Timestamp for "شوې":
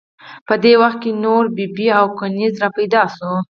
3.15-3.39